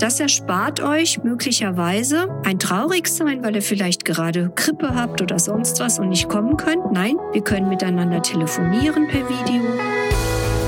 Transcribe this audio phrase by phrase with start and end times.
[0.00, 5.98] Das erspart euch möglicherweise ein Traurigsein, weil ihr vielleicht gerade Grippe habt oder sonst was
[5.98, 6.90] und nicht kommen könnt.
[6.90, 9.62] Nein, wir können miteinander telefonieren per Video.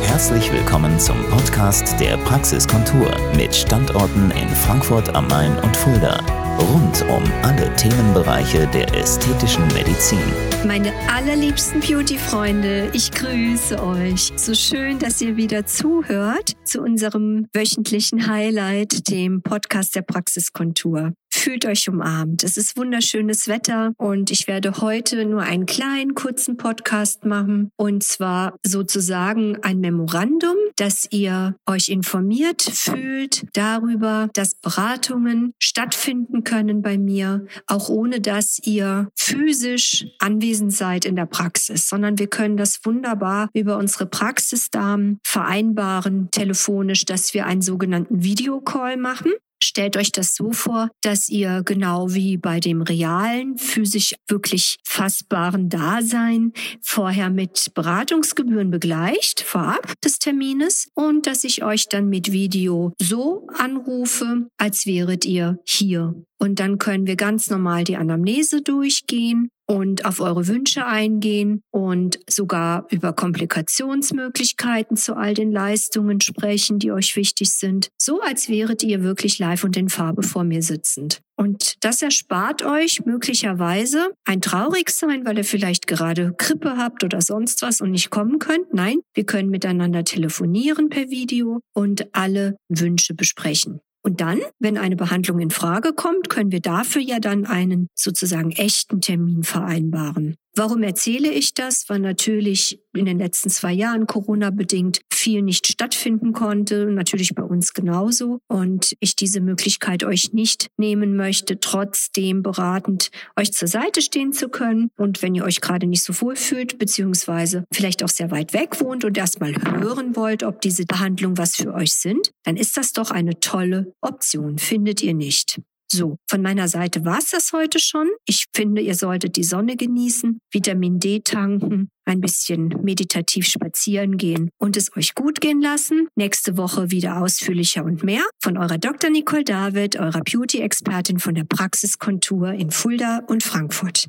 [0.03, 6.42] Herzlich willkommen zum Podcast der Praxiskontur mit Standorten in Frankfurt am Main und Fulda.
[6.59, 10.19] Rund um alle Themenbereiche der ästhetischen Medizin.
[10.67, 14.33] Meine allerliebsten Beauty-Freunde, ich grüße euch.
[14.37, 21.13] So schön, dass ihr wieder zuhört zu unserem wöchentlichen Highlight, dem Podcast der Praxiskontur.
[21.43, 22.45] Fühlt euch umarmt.
[22.45, 28.05] Es ist wunderschönes Wetter und ich werde heute nur einen kleinen, kurzen Podcast machen und
[28.05, 36.97] zwar sozusagen ein Memorandum, dass ihr euch informiert fühlt darüber, dass Beratungen stattfinden können bei
[36.97, 42.79] mir, auch ohne dass ihr physisch anwesend seid in der Praxis, sondern wir können das
[42.85, 49.33] wunderbar über unsere Praxisdamen vereinbaren, telefonisch, dass wir einen sogenannten Videocall machen.
[49.63, 55.69] Stellt euch das so vor, dass ihr genau wie bei dem realen, physisch wirklich fassbaren
[55.69, 62.93] Dasein vorher mit Beratungsgebühren begleicht, vorab des Termines, und dass ich euch dann mit Video
[63.01, 66.15] so anrufe, als wäret ihr hier.
[66.41, 72.19] Und dann können wir ganz normal die Anamnese durchgehen und auf eure Wünsche eingehen und
[72.29, 78.83] sogar über Komplikationsmöglichkeiten zu all den Leistungen sprechen, die euch wichtig sind, so als wäret
[78.83, 81.23] ihr wirklich live und in Farbe vor mir sitzend.
[81.37, 87.63] Und das erspart euch möglicherweise ein Traurigsein, weil ihr vielleicht gerade Grippe habt oder sonst
[87.63, 88.75] was und nicht kommen könnt.
[88.75, 93.81] Nein, wir können miteinander telefonieren per Video und alle Wünsche besprechen.
[94.03, 98.51] Und dann, wenn eine Behandlung in Frage kommt, können wir dafür ja dann einen sozusagen
[98.51, 100.37] echten Termin vereinbaren.
[100.55, 101.89] Warum erzähle ich das?
[101.89, 107.73] Weil natürlich in den letzten zwei Jahren Corona-bedingt viel nicht stattfinden konnte, natürlich bei uns
[107.73, 108.41] genauso.
[108.49, 114.51] Und ich diese Möglichkeit euch nicht nehmen möchte, trotzdem beratend euch zur Seite stehen zu
[114.51, 114.91] können.
[114.99, 118.79] Und wenn ihr euch gerade nicht so wohl fühlt, beziehungsweise vielleicht auch sehr weit weg
[118.81, 122.93] wohnt und erstmal hören wollt, ob diese Behandlungen was für euch sind, dann ist das
[122.93, 125.61] doch eine tolle Option, findet ihr nicht?
[125.95, 128.09] So, von meiner Seite war es das heute schon.
[128.25, 134.49] Ich finde, ihr solltet die Sonne genießen, Vitamin D tanken, ein bisschen meditativ spazieren gehen
[134.59, 136.09] und es euch gut gehen lassen.
[136.17, 139.11] Nächste Woche wieder ausführlicher und mehr von eurer Dr.
[139.11, 144.09] Nicole David, eurer Beauty-Expertin von der Praxiskontur in Fulda und Frankfurt.